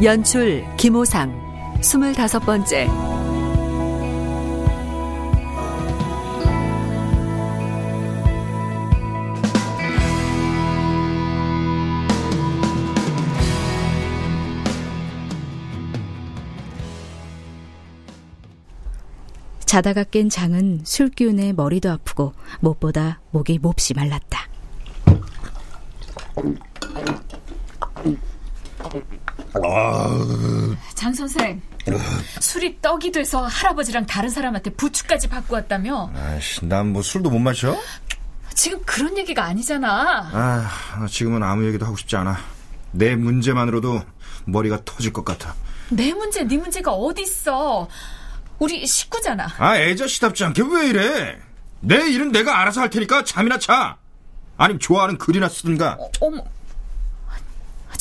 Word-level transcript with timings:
연출 0.00 0.64
김호상 0.76 1.34
스물다섯 1.80 2.44
번째 2.46 2.86
자다가 19.64 20.04
깬 20.04 20.28
장은 20.28 20.82
술기운에 20.84 21.54
머리도 21.54 21.90
아프고 21.90 22.34
무엇보다 22.60 23.20
목이 23.32 23.58
몹시 23.58 23.94
말랐다. 23.94 24.48
장 30.94 31.12
선생, 31.14 31.60
술이 32.40 32.80
떡이 32.80 33.12
돼서 33.12 33.46
할아버지랑 33.46 34.06
다른 34.06 34.28
사람한테 34.30 34.70
부추까지 34.70 35.28
받고 35.28 35.54
왔다며? 35.54 36.10
아이씨, 36.14 36.64
난 36.66 36.88
뭐 36.92 37.02
술도 37.02 37.30
못 37.30 37.38
마셔? 37.38 37.76
지금 38.54 38.80
그런 38.84 39.16
얘기가 39.16 39.44
아니잖아. 39.44 40.30
아, 40.32 41.06
지금은 41.08 41.42
아무 41.42 41.66
얘기도 41.66 41.86
하고 41.86 41.96
싶지 41.96 42.16
않아. 42.16 42.36
내 42.90 43.14
문제만으로도 43.14 44.02
머리가 44.46 44.80
터질 44.84 45.12
것 45.12 45.24
같아. 45.24 45.54
내 45.90 46.12
문제, 46.12 46.42
네 46.44 46.56
문제가 46.56 46.92
어딨어. 46.92 47.88
우리 48.58 48.84
식구잖아. 48.86 49.46
아, 49.58 49.76
애자시답지 49.78 50.44
않게 50.44 50.62
왜 50.72 50.88
이래? 50.88 51.38
내 51.80 52.08
일은 52.10 52.32
내가 52.32 52.60
알아서 52.60 52.80
할 52.80 52.90
테니까 52.90 53.24
잠이나 53.24 53.58
자. 53.58 53.96
아니면 54.56 54.80
좋아하는 54.80 55.16
글이나 55.18 55.48
쓰든가. 55.48 55.96
어, 56.00 56.10
어머. 56.20 56.42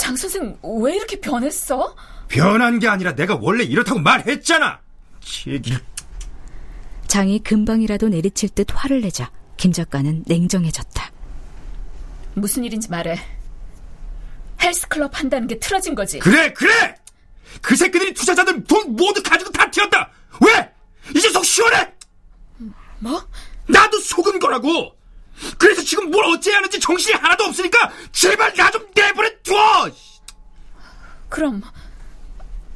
장 0.08 0.16
선생, 0.16 0.58
왜 0.64 0.96
이렇게 0.96 1.20
변했어? 1.20 1.94
변한 2.30 2.80
게 2.80 2.88
아니라 2.88 3.14
내가 3.14 3.38
원래 3.42 3.66
이렇다고 3.66 4.00
말했잖아. 4.00 4.80
얘기를. 5.48 5.82
장이 7.08 7.44
금방이라도 7.44 8.08
내리칠 8.08 8.48
듯 8.50 8.68
화를 8.72 9.02
내자 9.02 9.30
김 9.58 9.74
작가는 9.74 10.24
냉정해졌다. 10.26 11.12
무슨 12.36 12.64
일인지 12.64 12.90
말해. 12.90 13.20
헬스클럽 14.62 15.20
한다는 15.20 15.46
게 15.46 15.60
틀어진 15.60 15.94
거지. 15.94 16.20
그래, 16.20 16.54
그래! 16.54 16.96
그 17.62 17.76
새끼들이 17.76 18.14
투자자들 18.14 18.64
돈 18.64 18.96
모두 18.96 19.22
가지고 19.22 19.52
다 19.52 19.70
튀었다! 19.70 20.10
왜? 20.40 20.72
이제 21.18 21.30
속 21.30 21.44
시원해! 21.44 21.92
뭐? 23.00 23.28
나도 23.68 24.00
속은 24.00 24.40
거라고! 24.40 24.97
그래서 25.58 25.82
지금 25.84 26.10
뭘 26.12 26.26
어째야 26.26 26.58
하는지 26.58 26.80
정신이 26.80 27.16
하나도 27.20 27.46
없으니까 27.46 27.92
제발 28.12 28.54
나 28.54 28.72
좀 28.72 28.86
내버려 28.96 29.30
둬! 29.44 29.92
그럼 31.30 31.62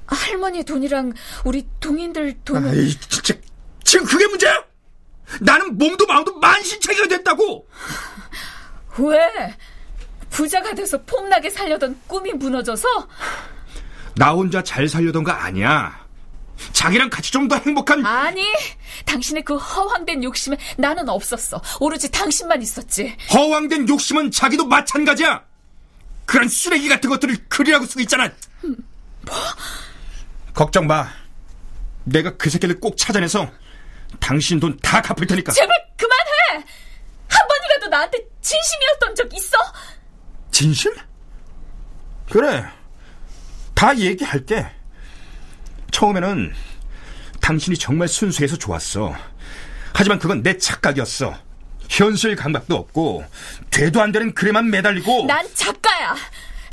할머니 0.07 0.63
돈이랑 0.63 1.13
우리 1.45 1.65
동인들 1.79 2.39
돈은 2.43 2.69
아이, 2.69 2.89
진짜. 3.09 3.33
지금 3.83 4.05
그게 4.05 4.27
문제야? 4.27 4.63
나는 5.39 5.77
몸도 5.77 6.05
마음도 6.05 6.37
만신창이가 6.39 7.07
됐다고! 7.07 7.67
왜? 8.97 9.55
부자가 10.29 10.73
돼서 10.73 11.01
폼나게 11.03 11.49
살려던 11.49 11.99
꿈이 12.07 12.33
무너져서? 12.33 12.87
나 14.15 14.31
혼자 14.31 14.61
잘 14.61 14.87
살려던 14.87 15.23
거 15.23 15.31
아니야. 15.31 16.00
자기랑 16.73 17.09
같이 17.09 17.31
좀 17.31 17.47
더 17.47 17.57
행복한. 17.57 18.05
아니, 18.05 18.45
당신의 19.05 19.43
그 19.43 19.55
허황된 19.57 20.23
욕심에 20.23 20.57
나는 20.77 21.09
없었어. 21.09 21.61
오로지 21.79 22.09
당신만 22.11 22.61
있었지. 22.61 23.15
허황된 23.33 23.89
욕심은 23.89 24.31
자기도 24.31 24.65
마찬가지야. 24.65 25.43
그런 26.25 26.47
쓰레기 26.47 26.87
같은 26.87 27.09
것들을 27.09 27.45
글이라고 27.49 27.85
쓰고 27.85 28.01
있잖아. 28.01 28.31
뭐? 28.61 29.35
걱정 30.53 30.87
마. 30.87 31.07
내가 32.03 32.37
그 32.37 32.49
새끼를 32.49 32.79
꼭 32.79 32.95
찾아내서 32.97 33.51
당신 34.19 34.59
돈 34.59 34.77
다 34.81 35.01
갚을 35.01 35.27
테니까. 35.27 35.51
제발 35.51 35.75
그만해! 35.97 36.65
한 37.27 37.47
번이라도 37.47 37.87
나한테 37.89 38.17
진심이었던 38.41 39.15
적 39.15 39.33
있어? 39.33 39.57
진심? 40.51 40.93
그래. 42.29 42.65
다 43.73 43.97
얘기할게. 43.97 44.65
처음에는 45.91 46.53
당신이 47.41 47.77
정말 47.77 48.07
순수해서 48.07 48.57
좋았어. 48.57 49.15
하지만 49.93 50.19
그건 50.19 50.41
내 50.41 50.57
착각이었어. 50.57 51.35
현실 51.89 52.35
감각도 52.35 52.75
없고 52.75 53.25
되도 53.69 54.01
안 54.01 54.11
되는 54.11 54.33
글에만 54.33 54.69
매달리고 54.69 55.25
난 55.25 55.45
작가야. 55.53 56.15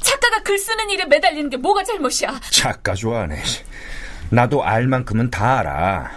작가가 0.01 0.43
글 0.45 0.56
쓰는 0.56 0.89
일에 0.91 1.05
매달리는 1.05 1.51
게 1.51 1.56
뭐가 1.56 1.83
잘못이야? 1.83 2.41
작가 2.51 2.95
좋아하네. 2.95 3.43
나도 4.31 4.62
알 4.62 4.87
만큼은 4.87 5.31
다 5.31 5.59
알아. 5.59 6.11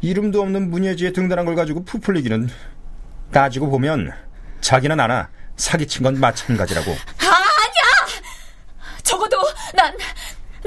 이름도 0.00 0.40
없는 0.42 0.70
문예지에 0.70 1.12
등단한 1.12 1.44
걸 1.46 1.54
가지고 1.54 1.84
부풀리기는 1.84 2.50
따지고 3.32 3.70
보면 3.70 4.12
자기나 4.60 4.96
나나 4.96 5.28
사기친 5.56 6.02
건 6.02 6.18
마찬가지라고. 6.18 6.90
아, 6.90 7.24
아니야! 7.26 8.22
적어도 9.02 9.36
난, 9.74 9.94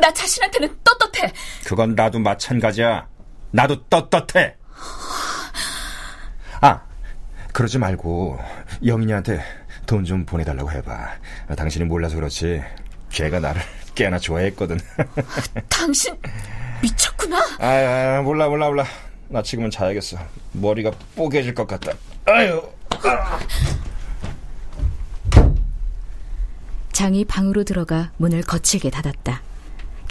나 0.04 0.12
자신한테는 0.14 0.80
떳떳해. 0.84 1.32
그건 1.66 1.96
나도 1.96 2.20
마찬가지야. 2.20 3.08
나도 3.52 3.86
떳떳해. 3.88 4.54
아, 6.60 6.82
그러지 7.54 7.78
말고 7.78 8.38
영인이한테 8.86 9.42
돈 9.86 10.04
좀 10.04 10.26
보내달라고 10.26 10.70
해봐. 10.74 11.08
당신이 11.56 11.86
몰라서 11.86 12.16
그렇지. 12.18 12.62
걔가 13.12 13.40
나를 13.40 13.62
꽤나 13.96 14.20
좋아했거든. 14.20 14.78
당신 15.70 16.18
미쳤구나. 16.82 17.38
아, 17.60 18.18
아, 18.18 18.22
몰라 18.24 18.50
몰라 18.50 18.68
몰라. 18.68 18.86
나 19.30 19.42
지금은 19.42 19.72
자야겠어. 19.72 20.18
머리가 20.52 20.92
뽀개질 21.16 21.54
것 21.54 21.66
같다. 21.66 21.94
아유. 22.26 22.62
아. 23.06 23.40
장이 26.92 27.24
방으로 27.24 27.64
들어가 27.64 28.12
문을 28.18 28.42
거칠게 28.42 28.90
닫았다. 28.90 29.42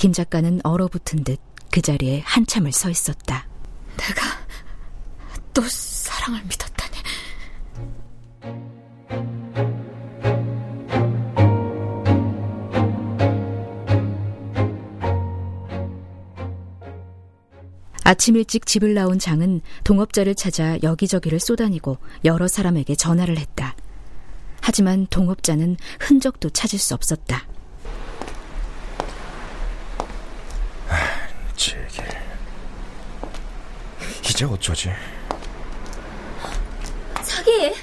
김 0.03 0.13
작가는 0.13 0.61
얼어붙은 0.65 1.23
듯 1.23 1.39
그 1.73 1.81
자리에 1.81 2.21
한참을 2.27 2.71
서 2.71 2.91
있었다. 2.91 3.49
내가 3.97 4.27
또 5.55 5.63
사랑을 5.63 6.43
믿었다니. 6.43 6.99
아침 18.05 18.37
일찍 18.37 18.67
집을 18.67 18.93
나온 18.93 19.19
장은 19.19 19.63
동업자를 19.85 20.35
찾아 20.35 20.77
여기저기를 20.83 21.41
쏘다니고 21.41 21.97
여러 22.27 22.47
사람에게 22.49 22.97
전화를 22.97 23.39
했다. 23.39 23.75
하지만 24.61 25.07
동업자는 25.07 25.79
흔적도 26.01 26.51
찾을 26.51 26.79
수 26.79 26.93
없었다. 26.93 27.47
제길. 31.63 32.05
이제 34.33 34.47
어쩌지? 34.47 34.91
자기, 37.23 37.75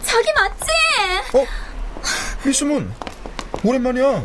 자기 0.00 0.32
맞지? 0.32 1.36
어? 1.36 1.44
미수문, 2.46 2.92
오랜만이야. 3.64 4.22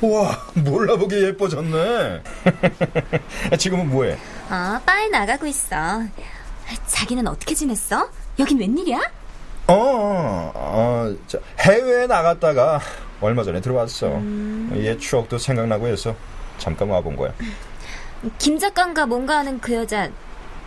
와, 0.00 0.46
몰라보게 0.54 1.22
예뻐졌네. 1.22 2.20
지금은 3.58 3.90
뭐해? 3.90 4.18
어, 4.50 4.80
바에 4.84 5.08
나가고 5.08 5.46
있어. 5.46 6.02
자기는 6.88 7.24
어떻게 7.28 7.54
지냈어? 7.54 8.10
여긴 8.40 8.58
웬일이야? 8.58 8.98
어, 9.68 10.52
어, 10.52 11.14
저, 11.28 11.38
해외에 11.60 12.08
나갔다가 12.08 12.80
얼마 13.20 13.44
전에 13.44 13.60
들어왔어. 13.60 14.08
음... 14.08 14.72
옛 14.78 14.98
추억도 14.98 15.38
생각나고 15.38 15.86
해서 15.86 16.16
잠깐 16.58 16.88
와본 16.88 17.14
거야. 17.14 17.32
김 18.38 18.58
작가인가 18.58 19.06
뭔가 19.06 19.38
하는 19.38 19.60
그 19.60 19.72
여자 19.72 20.10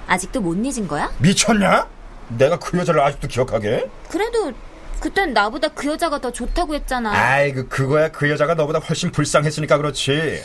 아직도 0.10 0.42
못 0.42 0.56
잊은 0.56 0.88
거야? 0.88 1.12
미쳤냐? 1.20 1.88
내가 2.30 2.58
그 2.58 2.78
여자를 2.80 3.00
아직도 3.02 3.28
기억하게? 3.28 3.90
그래도 4.10 4.52
그땐 5.00 5.34
나보다 5.34 5.68
그 5.70 5.88
여자가 5.88 6.20
더 6.20 6.32
좋다고 6.32 6.74
했잖아. 6.74 7.12
아이고 7.14 7.68
그거야 7.70 8.10
그 8.12 8.30
여자가 8.30 8.56
너보다 8.56 8.80
훨씬 8.80 9.12
불쌍했으니까 9.12 9.78
그렇지. 9.78 10.42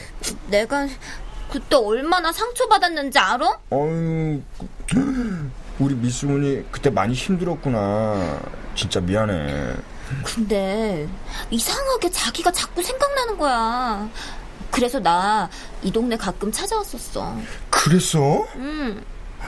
내가 0.49 0.87
그때 1.50 1.76
얼마나 1.76 2.31
상처받았는지 2.31 3.19
알아? 3.19 3.58
어유 3.72 4.43
우리 5.78 5.94
미수문이 5.94 6.66
그때 6.70 6.90
많이 6.90 7.14
힘들었구나. 7.14 8.38
진짜 8.75 9.00
미안해. 9.00 9.75
근데 10.25 11.08
이상하게 11.50 12.11
자기가 12.11 12.52
자꾸 12.52 12.82
생각나는 12.82 13.38
거야. 13.38 14.08
그래서 14.70 15.00
나 15.00 15.49
이 15.82 15.90
동네 15.93 16.16
가끔 16.16 16.50
찾아왔었어. 16.52 17.37
그랬어? 17.70 18.46
응. 18.56 19.02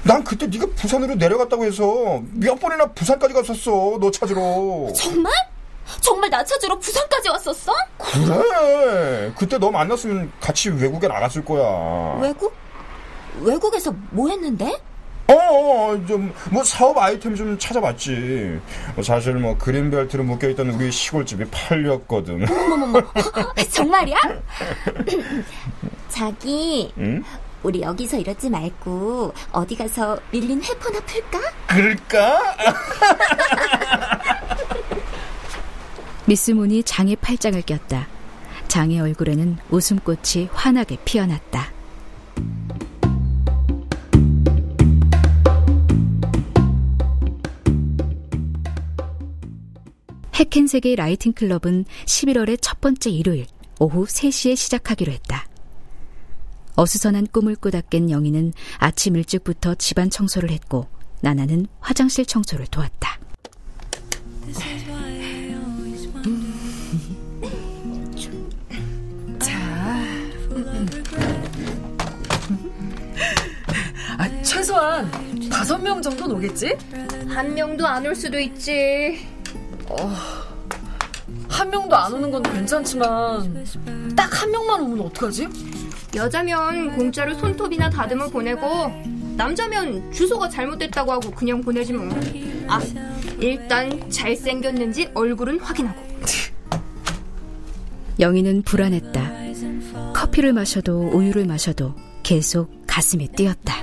난 0.04 0.22
그때 0.24 0.46
네가 0.46 0.66
부산으로 0.76 1.14
내려갔다고 1.14 1.64
해서 1.64 2.22
몇 2.32 2.58
번이나 2.60 2.86
부산까지 2.92 3.34
갔었어. 3.34 3.98
너 4.00 4.10
찾으러. 4.10 4.92
정말? 4.94 5.32
정말 6.00 6.30
나 6.30 6.44
찾으러 6.44 6.78
부산까지 6.78 7.28
왔었어? 7.28 7.72
그래. 7.98 9.32
그때 9.36 9.58
너 9.58 9.70
만났으면 9.70 10.32
같이 10.40 10.70
외국에 10.70 11.06
나갔을 11.08 11.44
거야. 11.44 12.18
외국? 12.20 12.52
외국에서 13.40 13.94
뭐 14.10 14.28
했는데? 14.28 14.80
어, 15.28 15.34
어, 15.34 16.06
좀, 16.06 16.32
뭐, 16.52 16.62
사업 16.62 16.96
아이템 16.98 17.34
좀 17.34 17.58
찾아봤지. 17.58 18.60
뭐 18.94 19.02
사실 19.02 19.34
뭐, 19.34 19.58
그린벨트로 19.58 20.22
묶여있던 20.22 20.70
우리 20.70 20.92
시골집이 20.92 21.46
팔렸거든. 21.50 22.48
어머머머. 22.48 23.00
정말이야? 23.72 24.16
자기, 26.08 26.92
응? 26.98 27.24
우리 27.66 27.82
여기서 27.82 28.18
이러지 28.18 28.48
말고 28.48 29.34
어디 29.50 29.74
가서 29.74 30.16
밀린 30.30 30.62
회포나 30.62 31.00
풀까? 31.00 31.40
그럴까? 31.66 32.56
미스 36.26 36.52
문이 36.52 36.84
장의 36.84 37.16
팔짱을 37.16 37.62
꼈다. 37.62 38.06
장의 38.68 39.00
얼굴에는 39.00 39.58
웃음꽃이 39.70 40.48
환하게 40.52 40.98
피어났다. 41.04 41.72
해켄색의 50.36 50.94
라이팅 50.94 51.32
클럽은 51.32 51.84
11월의 52.04 52.58
첫 52.60 52.80
번째 52.80 53.10
일요일 53.10 53.46
오후 53.80 54.04
3시에 54.04 54.54
시작하기로 54.54 55.10
했다. 55.10 55.48
어수선한 56.76 57.28
꿈을 57.32 57.56
꾸다 57.56 57.80
깬 57.82 58.10
영희는 58.10 58.52
아침 58.78 59.16
일찍부터 59.16 59.74
집안 59.74 60.10
청소를 60.10 60.50
했고 60.50 60.86
나나는 61.22 61.66
화장실 61.80 62.24
청소를 62.26 62.66
도왔다. 62.66 63.18
아, 74.18 74.42
최소한 74.42 75.10
다섯 75.50 75.78
명 75.78 76.00
정도는 76.00 76.36
오겠지? 76.36 76.76
한 77.28 77.54
명도 77.54 77.86
안 77.86 78.06
올 78.06 78.14
수도 78.14 78.38
있지. 78.38 79.26
한 81.56 81.70
명도 81.70 81.96
안 81.96 82.12
오는 82.12 82.30
건 82.30 82.42
괜찮지만 82.42 83.64
딱 84.14 84.26
한 84.36 84.50
명만 84.50 84.80
오면 84.82 85.00
어떡하지? 85.06 85.48
여자면 86.14 86.94
공짜로 86.94 87.32
손톱이나 87.34 87.88
다듬어 87.88 88.28
보내고 88.28 88.92
남자면 89.36 90.12
주소가 90.12 90.48
잘못됐다고 90.50 91.10
하고 91.12 91.30
그냥 91.30 91.62
보내지 91.62 91.94
뭐. 91.94 92.06
아, 92.68 92.80
일단 93.38 94.10
잘생겼는지 94.10 95.10
얼굴은 95.14 95.58
확인하고. 95.60 96.00
영희는 98.20 98.62
불안했다. 98.62 100.12
커피를 100.12 100.52
마셔도 100.52 101.08
우유를 101.08 101.46
마셔도 101.46 101.94
계속 102.22 102.70
가슴이 102.86 103.28
뛰었다. 103.28 103.74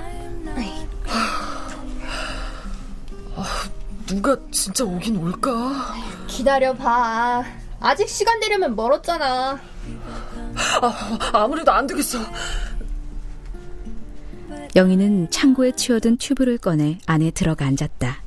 누가 4.06 4.36
진짜 4.52 4.84
오긴 4.84 5.16
올까? 5.16 5.94
기다려봐. 6.28 7.63
아직 7.84 8.08
시간 8.08 8.40
되려면 8.40 8.74
멀었잖아. 8.74 9.60
아, 10.80 11.18
아무래도 11.34 11.70
안 11.70 11.86
되겠어. 11.86 12.18
영희는 14.74 15.30
창고에 15.30 15.72
치워둔 15.72 16.16
튜브를 16.16 16.56
꺼내 16.56 16.98
안에 17.06 17.30
들어가 17.30 17.66
앉았다. 17.66 18.22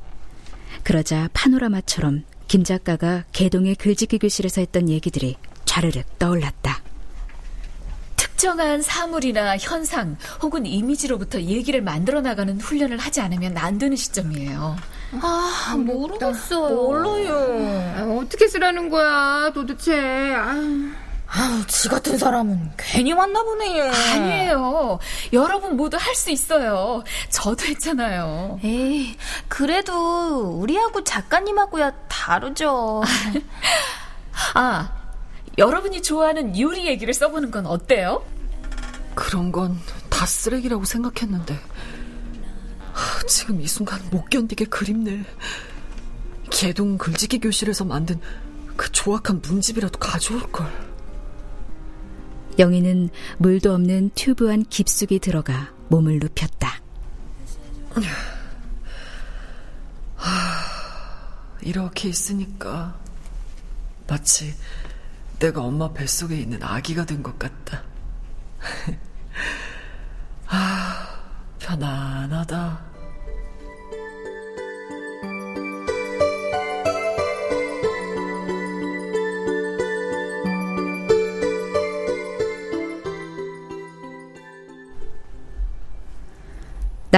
그러자 0.84 1.28
파노라마처럼 1.32 2.24
김 2.46 2.62
작가가 2.62 3.24
개동의 3.32 3.74
글짓기 3.74 4.18
교실에서 4.18 4.60
했던 4.60 4.88
얘기들이 4.88 5.36
좌르륵 5.64 6.20
떠올랐다. 6.20 6.80
특정한 8.14 8.80
사물이나 8.80 9.56
현상 9.58 10.16
혹은 10.40 10.66
이미지로부터 10.66 11.40
얘기를 11.40 11.82
만들어 11.82 12.20
나가는 12.20 12.60
훈련을 12.60 12.96
하지 12.98 13.20
않으면 13.20 13.58
안 13.58 13.78
되는 13.78 13.96
시점이에요. 13.96 14.76
아, 15.12 15.74
모르겠어. 15.78 16.68
몰라요. 16.68 17.94
아, 17.96 18.18
어떻게 18.20 18.46
쓰라는 18.48 18.90
거야, 18.90 19.50
도대체. 19.54 20.34
아. 20.34 20.54
아우, 21.30 21.66
지 21.66 21.88
같은 21.88 22.16
사람은 22.16 22.72
괜히 22.78 23.12
왔나 23.12 23.42
보네. 23.42 23.90
아니에요. 23.90 24.98
여러분 25.34 25.76
모두 25.76 25.96
할 25.98 26.14
수 26.14 26.30
있어요. 26.30 27.02
저도 27.30 27.66
했잖아요. 27.66 28.60
에이, 28.64 29.16
그래도 29.48 30.48
우리하고 30.58 31.04
작가님하고야 31.04 31.90
다르죠. 32.08 33.02
아, 34.54 34.90
여러분이 35.58 36.00
좋아하는 36.02 36.58
요리 36.58 36.86
얘기를 36.86 37.12
써보는 37.12 37.50
건 37.50 37.66
어때요? 37.66 38.24
그런 39.14 39.52
건 39.52 39.78
다 40.10 40.26
쓰레기라고 40.26 40.84
생각했는데 40.84 41.54
하, 41.54 41.60
지금 43.28 43.60
이 43.60 43.66
순간 43.66 44.00
못 44.10 44.28
견디게 44.30 44.64
그립네. 44.66 45.24
개동 46.50 46.96
글짓기 46.98 47.40
교실에서 47.40 47.84
만든 47.84 48.18
그 48.76 48.90
조악한 48.90 49.40
문집이라도 49.42 49.98
가져올 49.98 50.40
걸. 50.50 50.66
영희는 52.58 53.10
물도 53.38 53.72
없는 53.74 54.10
튜브 54.14 54.50
안 54.50 54.64
깊숙이 54.64 55.18
들어가 55.20 55.72
몸을 55.88 56.18
눕혔다. 56.18 56.80
이렇게 61.60 62.08
있으니까 62.08 62.98
마치 64.06 64.54
내가 65.38 65.62
엄마 65.62 65.92
뱃속에 65.92 66.36
있는 66.38 66.62
아기가 66.62 67.04
된 67.04 67.22
것 67.22 67.38
같다. 67.38 67.82
아, 70.46 71.08
편안하다. 71.58 72.87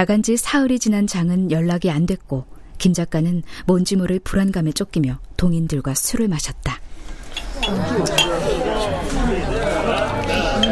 나간 0.00 0.23
지 0.23 0.35
사흘이 0.38 0.78
지난 0.78 1.07
장은 1.07 1.50
연락이 1.50 1.90
안 1.90 2.07
됐고 2.07 2.47
김 2.78 2.95
작가는 2.95 3.42
뭔지 3.66 3.97
모를 3.97 4.19
불안감에 4.19 4.73
쫓기며 4.73 5.19
동인들과 5.37 5.92
술을 5.92 6.26
마셨다. 6.26 6.80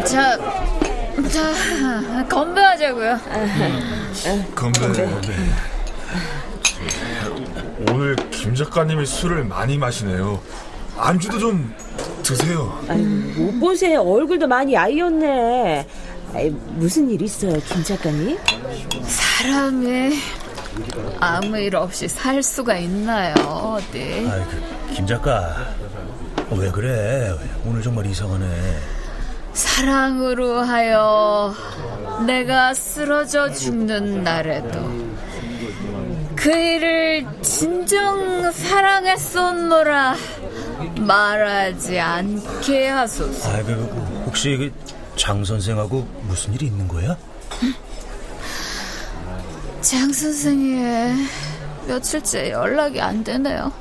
자, 0.06 0.38
자, 1.28 2.26
건배하자고요. 2.26 3.18
건배. 4.54 4.92
네. 4.92 5.10
오늘 7.92 8.16
김 8.30 8.54
작가님이 8.54 9.04
술을 9.04 9.44
많이 9.44 9.76
마시네요. 9.76 10.40
안주도 10.96 11.38
좀 11.38 11.74
드세요. 12.22 12.80
못 13.36 13.60
보세요. 13.60 14.00
얼굴도 14.00 14.48
많이 14.48 14.74
아이었네. 14.74 15.86
아이, 16.34 16.50
무슨 16.50 17.10
일 17.10 17.22
있어요, 17.22 17.58
김 17.60 17.82
작가님? 17.82 18.38
사람이 19.02 20.12
아무 21.20 21.58
일 21.58 21.74
없이 21.76 22.06
살 22.06 22.42
수가 22.42 22.76
있나요, 22.76 23.34
어디? 23.34 24.28
아이, 24.30 24.42
그, 24.44 24.94
김 24.94 25.06
작가. 25.06 25.56
왜 26.50 26.70
그래? 26.70 27.34
오늘 27.64 27.82
정말 27.82 28.06
이상하네. 28.06 28.46
사랑으로 29.52 30.60
하여 30.60 31.52
내가 32.26 32.72
쓰러져 32.74 33.50
죽는 33.50 34.22
날에도 34.22 34.78
그 36.36 36.50
일을 36.50 37.26
진정 37.42 38.52
사랑했었노라 38.52 40.14
말하지 41.00 41.98
않게 41.98 42.88
하소서. 42.88 43.50
아, 43.50 43.62
그, 43.64 43.72
혹시 44.26 44.56
그, 44.56 44.72
장 45.18 45.44
선생하고 45.44 46.06
무슨 46.22 46.54
일이 46.54 46.66
있는 46.66 46.86
거야? 46.88 47.16
장 49.80 50.12
선생이 50.12 51.26
며칠째 51.86 52.50
연락이 52.50 53.00
안 53.00 53.22
되네요. 53.24 53.72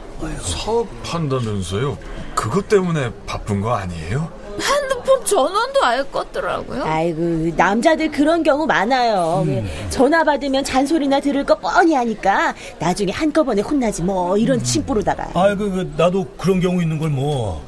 사업한다면서요? 0.41 1.97
그것 2.33 2.67
때문에 2.67 3.11
바쁜 3.27 3.61
거 3.61 3.75
아니에요? 3.75 4.31
핸드폰 4.59 5.23
전원도 5.23 5.85
아예 5.85 6.01
껐더라고요. 6.01 6.81
아이고 6.83 7.55
남자들 7.55 8.11
그런 8.11 8.41
경우 8.41 8.65
많아요. 8.65 9.43
음. 9.45 9.69
전화 9.91 10.23
받으면 10.23 10.63
잔소리나 10.63 11.19
들을 11.19 11.43
거 11.45 11.55
뻔히 11.59 11.93
하니까 11.93 12.55
나중에 12.79 13.11
한꺼번에 13.11 13.61
혼나지 13.61 14.01
뭐 14.01 14.37
이런 14.37 14.63
침부로다가. 14.63 15.29
아이고 15.35 15.69
그, 15.69 15.93
나도 15.95 16.25
그런 16.37 16.59
경우 16.59 16.81
있는 16.81 16.97
걸 16.97 17.09
뭐. 17.09 17.63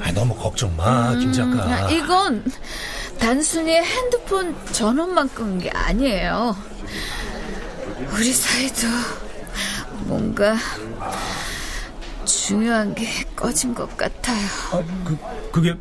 아, 0.00 0.12
너무 0.12 0.32
걱정 0.34 0.76
마, 0.76 1.10
음, 1.12 1.18
김 1.18 1.32
작가. 1.32 1.90
이건 1.90 2.44
단순히 3.18 3.72
핸드폰 3.76 4.56
전원만 4.72 5.28
끈 5.30 5.58
게 5.58 5.70
아니에요. 5.70 6.56
우리 8.14 8.32
사이도 8.32 8.86
뭔가 10.06 10.56
중요한 12.24 12.94
게 12.94 13.06
꺼진 13.34 13.74
것 13.74 13.96
같아요. 13.96 14.46
아, 14.72 14.82
그, 15.04 15.18
그게 15.52 15.74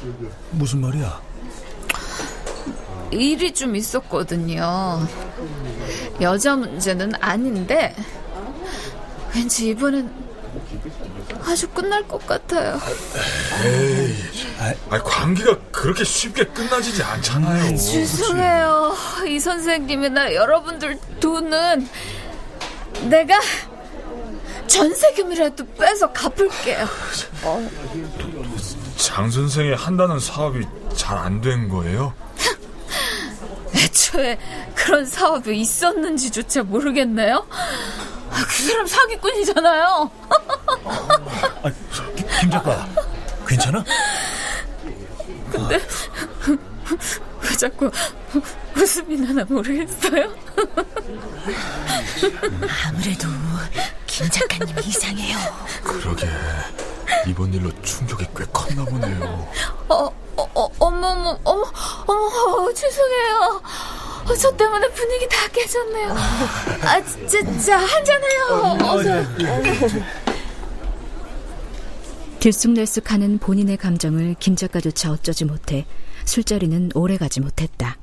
무슨 0.51 0.81
말이야? 0.81 1.21
일이 3.11 3.53
좀 3.53 3.75
있었거든요. 3.75 5.07
여자 6.19 6.55
문제는 6.55 7.13
아닌데, 7.21 7.95
왠지 9.33 9.69
이번엔 9.69 10.26
아주 11.47 11.67
끝날 11.69 12.05
것 12.07 12.25
같아요. 12.27 12.79
에이, 13.63 14.15
아, 14.89 15.01
관계가 15.01 15.57
그렇게 15.71 16.03
쉽게 16.03 16.43
끝나지지 16.45 17.01
않잖아요. 17.01 17.77
죄송해요. 17.77 18.95
이 19.27 19.39
선생님이나 19.39 20.33
여러분들 20.33 20.99
돈은 21.19 21.87
내가 23.03 23.39
전세금이라도 24.67 25.65
빼서 25.73 26.11
갚을게요. 26.11 26.85
어. 27.43 27.69
장 28.97 29.31
선생이 29.31 29.73
한다는 29.73 30.19
사업이 30.19 30.65
잘 30.95 31.17
안 31.17 31.39
된 31.41 31.69
거예요? 31.69 32.13
애초에 33.75 34.37
그런 34.75 35.05
사업이 35.05 35.57
있었는지조차 35.61 36.63
모르겠네요. 36.63 37.45
아, 38.37 38.45
그 38.47 38.63
사람 38.63 38.85
사기꾼이잖아요. 38.85 40.11
아, 41.63 41.71
김 42.39 42.51
작가, 42.51 42.87
괜찮아? 43.47 43.83
근데 45.51 45.79
왜 47.41 47.55
자꾸 47.57 47.89
웃음이 48.75 49.17
나나 49.17 49.43
모르겠어요. 49.45 50.35
아무래도 52.85 53.27
김 54.05 54.29
작가님 54.29 54.77
이상해요. 54.85 55.37
그러게 55.83 56.29
이번 57.25 57.51
일로 57.53 57.71
충격이 57.81 58.27
꽤 58.37 58.45
컸나 58.53 58.85
보네요. 58.85 59.49
어, 59.89 60.05
어, 60.35 60.49
어, 60.53 60.69
어머, 60.77 61.07
어머, 61.07 61.39
어머, 61.43 61.71
어머, 62.05 62.73
죄송해요. 62.73 63.61
어, 64.29 64.35
저 64.35 64.51
때문에 64.55 64.89
분위기 64.91 65.27
다 65.29 65.47
깨졌네요. 65.47 66.11
아, 66.13 67.01
진짜 67.27 67.77
한잔해요. 67.77 68.77
어서. 68.81 69.23
들쑥날쑥하는 72.39 73.39
본인의 73.39 73.77
감정을 73.77 74.35
김 74.39 74.55
작가조차 74.55 75.11
어쩌지 75.11 75.45
못해 75.45 75.85
술자리는 76.25 76.91
오래가지 76.93 77.39
못했다. 77.39 77.97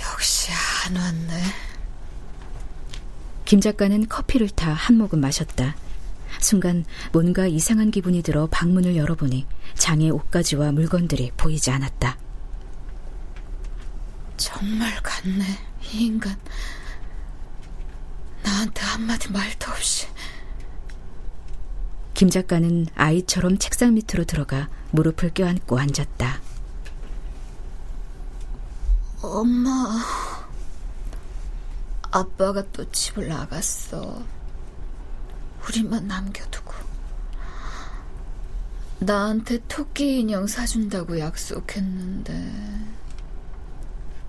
역시 0.00 0.50
안 0.86 0.96
왔네. 0.96 1.42
김 3.44 3.60
작가는 3.60 4.08
커피를 4.08 4.48
타 4.50 4.72
한 4.72 4.96
모금 4.98 5.20
마셨다. 5.20 5.74
순간 6.40 6.84
뭔가 7.12 7.46
이상한 7.46 7.90
기분이 7.90 8.22
들어 8.22 8.46
방문을 8.50 8.96
열어보니 8.96 9.46
장의 9.74 10.10
옷가지와 10.10 10.72
물건들이 10.72 11.32
보이지 11.36 11.70
않았다. 11.70 12.18
정말 14.36 14.94
같네, 15.02 15.44
이 15.92 16.06
인간. 16.06 16.36
나한테 18.42 18.80
한마디 18.82 19.30
말도 19.30 19.70
없이. 19.72 20.06
김 22.14 22.30
작가는 22.30 22.86
아이처럼 22.94 23.58
책상 23.58 23.94
밑으로 23.94 24.24
들어가 24.24 24.68
무릎을 24.90 25.34
껴안고 25.34 25.78
앉았다. 25.78 26.40
엄마, 29.22 29.70
아빠가 32.10 32.62
또 32.72 32.90
집을 32.90 33.28
나갔어. 33.28 34.22
우리만 35.68 36.06
남겨두고. 36.08 36.74
나한테 39.00 39.58
토끼 39.68 40.20
인형 40.20 40.46
사준다고 40.46 41.18
약속했는데. 41.18 42.86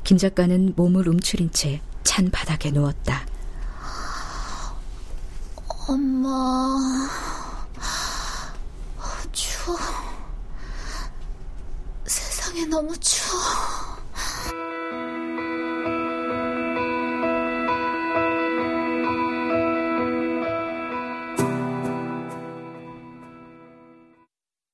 김 0.03 0.17
작가는 0.17 0.73
몸을 0.75 1.07
움츠린 1.07 1.51
채 1.51 1.81
찬 2.09 2.31
바닥에 2.31 2.71
누웠다. 2.71 3.23
엄마, 5.87 6.75
추워. 9.31 9.77
세상에 12.05 12.65
너무 12.65 12.97
추워. 12.97 13.39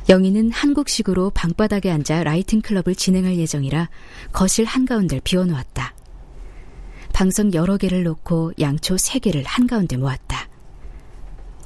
영희는 0.08 0.52
한국식으로 0.52 1.32
방바닥에 1.32 1.90
앉아 1.92 2.24
라이팅 2.24 2.62
클럽을 2.62 2.96
진행할 2.96 3.38
예정이라 3.38 3.90
거실 4.32 4.66
한가운데를 4.66 5.22
비워놓았다. 5.24 5.94
방석 7.14 7.54
여러 7.54 7.78
개를 7.78 8.04
놓고 8.04 8.54
양초 8.60 8.98
세 8.98 9.20
개를 9.20 9.44
한가운데 9.46 9.98
모았다. 9.98 10.48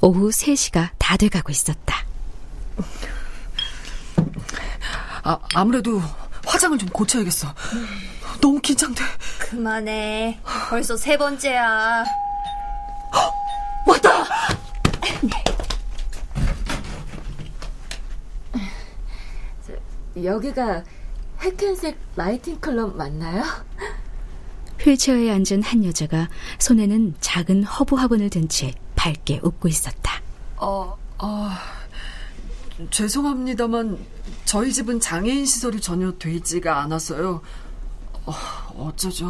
오후 0.00 0.30
3시가 0.30 0.90
다 0.96 1.16
돼가고 1.16 1.50
있었다. 1.50 2.06
아, 5.22 5.38
아무래도 5.54 6.00
화장을 6.46 6.78
좀 6.78 6.88
고쳐야겠어. 6.88 7.54
너무 8.40 8.60
긴장돼. 8.60 9.02
그만해. 9.38 10.40
벌써 10.70 10.96
세 10.96 11.18
번째야. 11.18 12.04
왔다! 13.86 14.24
여기가 20.16 20.84
흑현색 21.38 21.96
writing 22.16 22.58
클럽 22.60 22.96
맞나요? 22.96 23.42
휠체어에 24.80 25.30
앉은 25.30 25.62
한 25.62 25.84
여자가 25.84 26.28
손에는 26.58 27.14
작은 27.20 27.64
허브 27.64 27.96
화분을 27.96 28.30
든 28.30 28.48
채 28.48 28.72
밝게 28.96 29.40
웃고 29.42 29.68
있었다. 29.68 30.20
어, 30.56 30.96
어, 31.18 31.48
죄송합니다만 32.90 33.98
저희 34.44 34.72
집은 34.72 35.00
장애인 35.00 35.46
시설이 35.46 35.80
전혀 35.80 36.12
돼 36.12 36.32
있지가 36.34 36.82
않아서요. 36.82 37.40
어, 38.26 38.32
어쩌죠? 38.76 39.28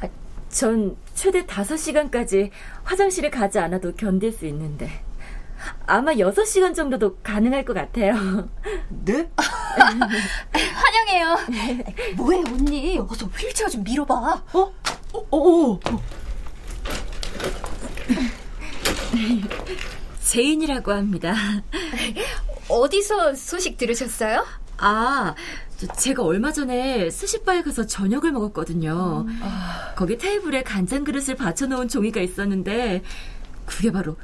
아, 0.00 0.08
전 0.50 0.96
최대 1.14 1.44
5시간까지 1.46 2.50
화장실에 2.84 3.30
가지 3.30 3.58
않아도 3.58 3.92
견딜 3.94 4.30
수 4.32 4.46
있는데 4.46 5.02
아마 5.86 6.12
6시간 6.12 6.74
정도도 6.74 7.16
가능할 7.22 7.64
것 7.64 7.74
같아요. 7.74 8.48
네? 8.88 9.30
환영해요. 10.52 11.36
뭐해, 12.16 12.38
언니? 12.46 12.98
어서 12.98 13.26
휠체어 13.26 13.68
좀 13.68 13.82
밀어봐. 13.84 14.14
어? 14.52 14.72
어, 15.12 15.18
어, 15.30 15.72
어. 15.72 15.80
제인이라고 20.20 20.92
합니다. 20.92 21.34
어디서 22.68 23.34
소식 23.34 23.78
들으셨어요? 23.78 24.44
아, 24.76 25.34
제가 25.96 26.22
얼마 26.22 26.52
전에 26.52 27.08
스시바에 27.10 27.62
가서 27.62 27.86
저녁을 27.86 28.32
먹었거든요. 28.32 29.24
음. 29.26 29.40
거기 29.96 30.18
테이블에 30.18 30.62
간장 30.62 31.04
그릇을 31.04 31.34
받쳐놓은 31.36 31.88
종이가 31.88 32.20
있었는데 32.20 33.02
그게 33.64 33.90
바로 33.90 34.16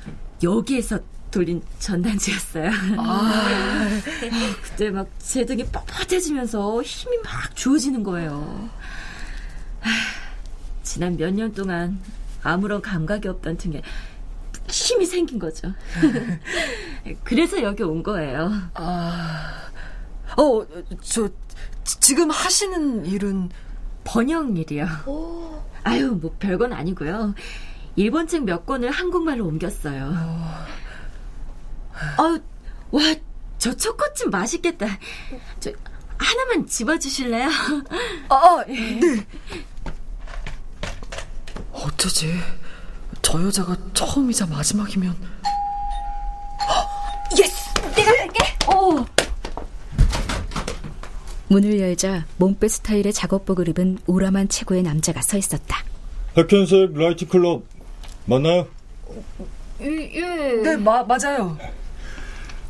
여기에서 0.42 1.00
돌린 1.34 1.60
전단지였어요. 1.80 2.70
아. 2.98 3.88
그때 4.62 4.90
막 4.90 5.08
제 5.18 5.44
등이 5.44 5.64
뻣뻣해지면서 5.64 6.82
힘이 6.84 7.18
막 7.24 7.56
주어지는 7.56 8.04
거예요. 8.04 8.68
지난 10.84 11.16
몇 11.16 11.32
년 11.34 11.52
동안 11.52 11.98
아무런 12.42 12.80
감각이 12.80 13.26
없던 13.26 13.56
등에 13.56 13.82
힘이 14.68 15.06
생긴 15.06 15.38
거죠. 15.40 15.72
그래서 17.24 17.60
여기 17.62 17.82
온 17.82 18.02
거예요. 18.02 18.52
아, 18.74 19.70
어, 20.36 20.64
저, 21.02 21.28
지금 21.82 22.30
하시는 22.30 23.04
일은? 23.06 23.50
번역 24.04 24.56
일이요. 24.56 24.86
오. 25.06 25.62
아유, 25.82 26.12
뭐 26.20 26.34
별건 26.38 26.72
아니고요. 26.74 27.34
일본 27.96 28.26
책 28.28 28.42
몇 28.44 28.66
권을 28.66 28.90
한국말로 28.90 29.46
옮겼어요. 29.46 30.14
어, 32.18 32.40
와, 32.90 33.02
저 33.58 33.74
초코칩 33.76 34.30
맛있겠다. 34.30 34.86
저 35.60 35.70
하나만 36.18 36.66
집어주실래요? 36.66 37.48
아, 38.28 38.64
네. 38.68 39.24
어쩌지? 41.72 42.34
저 43.22 43.42
여자가 43.42 43.76
처음이자 43.94 44.46
마지막이면. 44.46 45.16
Yes! 47.38 47.54
내가 47.96 48.10
할게! 48.10 48.44
오! 48.72 49.04
문을 51.48 51.78
열자 51.78 52.26
몸빼 52.38 52.68
스타일의 52.68 53.12
작업복을 53.12 53.68
입은 53.68 53.98
우람한 54.06 54.48
체구의 54.48 54.82
남자가 54.82 55.20
서 55.22 55.36
있었다. 55.36 55.84
해켄색 56.34 56.94
writing 56.94 57.26
클럽 57.28 57.64
맞나요? 58.24 58.66
예, 59.80 59.86
예. 59.86 60.52
네, 60.62 60.76
마, 60.76 61.02
맞아요. 61.04 61.56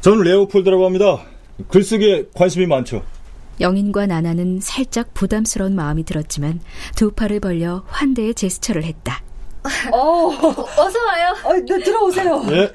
저는 0.05 0.23
레오폴드라고 0.23 0.85
합니다. 0.85 1.25
글쓰기에 1.69 2.27
관심이 2.35 2.67
많죠. 2.67 3.03
영인과 3.59 4.05
나나는 4.05 4.61
살짝 4.61 5.15
부담스러운 5.15 5.75
마음이 5.75 6.05
들었지만 6.05 6.61
두 6.95 7.11
팔을 7.13 7.41
벌려 7.41 7.85
환대의 7.87 8.35
제스처를 8.35 8.85
했다. 8.85 9.23
어, 9.95 10.29
어서 10.29 10.99
와요. 11.07 11.35
아, 11.47 11.53
네, 11.55 11.83
들어오세요. 11.83 12.45
예. 12.51 12.71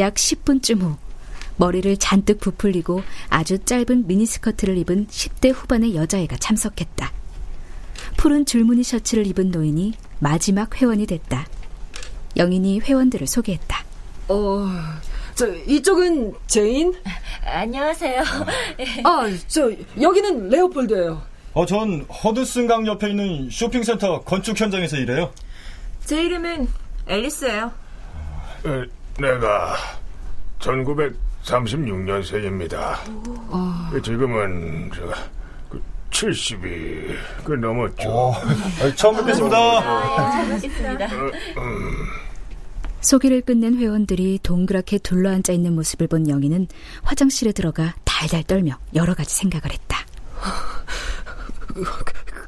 약 0.00 0.14
10분쯤 0.14 0.80
후 0.80 0.96
머리를 1.58 1.96
잔뜩 1.98 2.40
부풀리고 2.40 3.02
아주 3.28 3.58
짧은 3.58 4.08
미니스커트를 4.08 4.76
입은 4.78 5.06
10대 5.06 5.52
후반의 5.54 5.94
여자애가 5.94 6.38
참석했다. 6.38 7.12
푸른 8.16 8.44
줄무늬 8.44 8.82
셔츠를 8.82 9.28
입은 9.28 9.52
노인이 9.52 9.92
마지막 10.18 10.74
회원이 10.82 11.06
됐다. 11.06 11.46
영인이 12.36 12.80
회원들을 12.80 13.28
소개했다. 13.28 13.93
어, 14.28 14.66
저 15.34 15.48
이쪽은 15.66 16.34
제인. 16.46 16.94
안녕하세요. 17.44 18.22
아, 19.04 19.28
저 19.48 19.70
여기는 20.00 20.48
레오폴드예요. 20.48 21.20
어, 21.52 21.66
전 21.66 22.00
허드슨 22.02 22.66
강 22.66 22.86
옆에 22.86 23.10
있는 23.10 23.48
쇼핑센터 23.50 24.22
건축 24.22 24.58
현장에서 24.60 24.96
일해요. 24.96 25.30
제 26.04 26.22
이름은 26.24 26.66
앨리스예요. 27.06 27.70
에, 28.66 28.84
내가 29.20 29.76
1936년생입니다. 30.58 32.96
아. 33.50 33.92
지금은 34.02 34.90
저, 34.94 35.02
그 35.70 35.80
70이 36.10 37.14
그 37.44 37.52
넘었죠. 37.52 38.08
어, 38.10 38.34
처음 38.96 39.16
뵙겠습니다. 39.18 39.80
잘 40.32 40.48
먹겠습니다. 40.48 41.06
소개를 43.04 43.42
끝낸 43.42 43.76
회원들이 43.76 44.40
동그랗게 44.42 44.98
둘러앉아 44.98 45.52
있는 45.52 45.74
모습을 45.74 46.06
본 46.08 46.28
영희는 46.28 46.68
화장실에 47.02 47.52
들어가 47.52 47.94
달달 48.04 48.42
떨며 48.42 48.78
여러 48.94 49.14
가지 49.14 49.34
생각을 49.34 49.72
했다. 49.72 49.98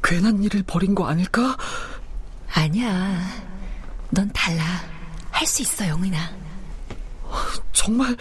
괜한 0.02 0.42
일을 0.42 0.62
벌인 0.66 0.94
거 0.94 1.06
아닐까? 1.06 1.56
아니야. 2.52 3.20
넌 4.10 4.30
달라. 4.32 4.62
할 5.30 5.46
수 5.46 5.60
있어, 5.62 5.86
영은아. 5.88 6.16
정말 7.72 8.16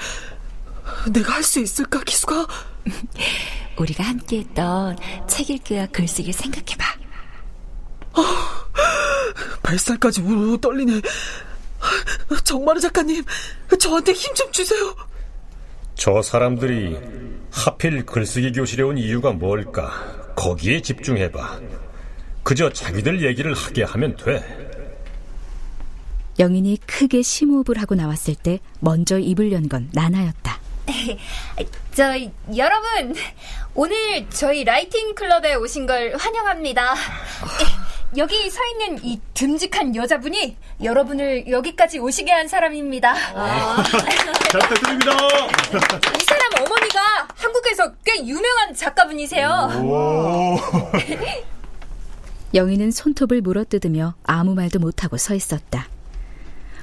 내가 1.12 1.34
할 1.36 1.44
수 1.44 1.60
있을까, 1.62 2.02
기수가? 2.04 2.48
우리가 3.80 4.04
함께 4.04 4.40
했던 4.40 4.98
책 5.28 5.50
읽기와 5.50 5.86
글쓰기를 5.88 6.34
생각해봐. 6.34 6.84
뱃살까지 9.64 10.22
우르르 10.22 10.58
떨리네. 10.60 11.02
정마루 12.44 12.80
작가님, 12.80 13.24
저한테 13.80 14.14
힘 14.14 14.34
좀 14.34 14.52
주세요. 14.52 14.96
저 15.96 16.22
사람들이 16.22 16.98
하필 17.52 18.06
글쓰기 18.06 18.52
교실에 18.52 18.84
온 18.84 18.98
이유가 18.98 19.32
뭘까? 19.32 19.92
거기에 20.36 20.82
집중해봐. 20.82 21.60
그저 22.44 22.70
자기들 22.72 23.24
얘기를 23.26 23.54
하게 23.54 23.84
하면 23.84 24.16
돼. 24.18 24.44
영인이 26.38 26.78
크게 26.86 27.22
심호흡을 27.22 27.80
하고 27.82 27.96
나왔을 27.96 28.36
때 28.36 28.60
먼저 28.82 29.18
입을 29.18 29.52
연 29.54 29.70
건 29.70 29.90
나나였다. 29.94 30.60
저, 31.96 32.04
여러분, 32.56 33.16
오늘 33.74 34.30
저희 34.30 34.64
라이팅 34.66 35.16
클럽에 35.16 35.56
오신 35.56 35.86
걸 35.88 36.14
환영합니다. 36.18 36.94
여기 38.18 38.50
서 38.50 38.62
있는 38.66 39.04
이 39.04 39.20
듬직한 39.34 39.96
여자분이 39.96 40.56
여러분을 40.84 41.50
여기까지 41.50 42.00
오시게 42.00 42.32
한 42.32 42.48
사람입니다. 42.48 43.14
잘 44.50 44.62
부탁드립니다. 44.62 45.12
이 45.14 46.24
사람 46.24 46.66
어머니가 46.66 47.28
한국에서 47.36 47.94
꽤 48.06 48.26
유명한 48.26 48.74
작가분이세요. 48.74 49.70
영희는 52.54 52.92
손톱을 52.92 53.42
물어뜯으며 53.42 54.16
아무 54.24 54.56
말도 54.56 54.80
못하고 54.80 55.18
서 55.18 55.36
있었다. 55.36 55.88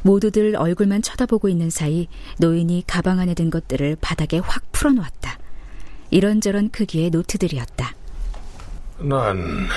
모두들 0.02 0.56
얼굴만 0.56 1.00
쳐다보고 1.02 1.48
있는 1.48 1.70
사이 1.70 2.08
노인이 2.38 2.84
가방 2.86 3.20
안에 3.20 3.34
든 3.34 3.50
것들을 3.50 3.96
바닥에 4.00 4.38
확 4.38 4.70
풀어놓았다. 4.72 5.38
이런저런 6.10 6.70
크기의 6.70 7.10
노트들이었다. 7.10 7.94
난 8.98 9.68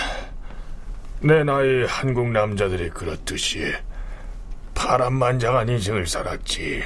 내 1.25 1.43
나이 1.43 1.83
한국 1.85 2.29
남자들이 2.29 2.91
그렇듯이 2.91 3.73
파란만장한 4.75 5.67
인생을 5.67 6.05
살았지. 6.05 6.83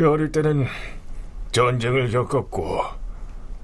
어릴 0.00 0.30
때는 0.30 0.68
전쟁을 1.50 2.12
겪었고 2.12 2.80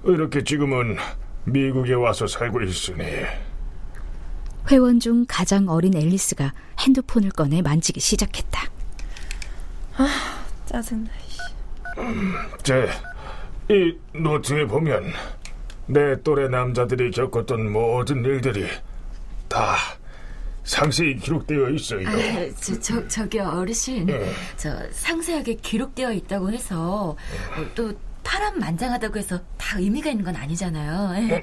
이렇게 0.06 0.42
지금은 0.42 0.96
미국에 1.44 1.92
와서 1.94 2.26
살고 2.26 2.62
있으니 2.62 3.04
회원 4.72 4.98
중 4.98 5.24
가장 5.28 5.68
어린 5.68 5.94
앨리스가 5.94 6.52
핸드폰을 6.80 7.30
꺼내 7.30 7.62
만지기 7.62 8.00
시작했다. 8.00 8.60
아, 9.98 10.08
짜증나. 10.66 11.10
제이 12.64 13.96
노트에 14.14 14.66
보면 14.66 15.12
내 15.86 16.20
또래 16.24 16.48
남자들이 16.48 17.12
겪었던 17.12 17.70
모든 17.70 18.24
일들이 18.24 18.66
다 19.54 19.76
상세히 20.64 21.16
기록되어 21.16 21.70
있어요. 21.70 22.08
아, 22.08 22.12
저, 22.60 22.80
저, 22.80 23.06
저기 23.06 23.38
어르신, 23.38 24.06
네. 24.06 24.32
저 24.56 24.76
상세하게 24.90 25.56
기록되어 25.56 26.12
있다고 26.12 26.50
해서 26.50 27.10
어, 27.56 27.66
또 27.76 27.92
파란만장하다고 28.24 29.18
해서 29.18 29.38
다 29.56 29.78
의미가 29.78 30.10
있는 30.10 30.24
건 30.24 30.34
아니잖아요. 30.34 31.28
네. 31.28 31.42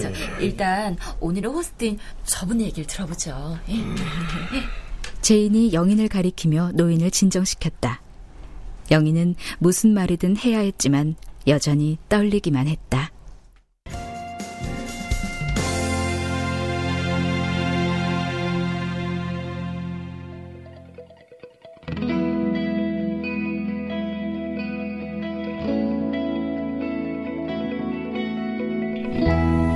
저, 0.00 0.10
일단 0.40 0.96
오늘의 1.20 1.50
호스트인 1.52 1.98
저분 2.24 2.60
얘기를 2.60 2.86
들어보죠. 2.86 3.58
예. 3.68 3.74
제인이 5.20 5.72
영인을 5.74 6.08
가리키며 6.08 6.72
노인을 6.74 7.10
진정시켰다. 7.10 8.00
영인은 8.90 9.36
무슨 9.58 9.94
말이든 9.94 10.38
해야 10.38 10.58
했지만 10.58 11.14
여전히 11.46 11.98
떨리기만 12.08 12.66
했다. 12.66 13.10